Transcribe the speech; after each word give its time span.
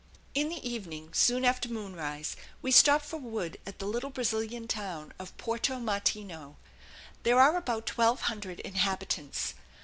In 0.33 0.49
the 0.49 0.67
evening, 0.67 1.13
soon 1.13 1.45
after 1.45 1.69
moonrise, 1.69 2.35
we 2.63 2.71
stopped 2.71 3.05
for 3.05 3.17
wood 3.19 3.57
at 3.67 3.77
the 3.77 3.85
little 3.85 4.09
Brazilian 4.09 4.67
town 4.67 5.13
of 5.19 5.37
Porto 5.37 5.75
Martinho. 5.75 6.55
There 7.21 7.39
are 7.39 7.55
about 7.55 7.85
twelve 7.85 8.21
hundred 8.21 8.61
inhabitants. 8.61 9.53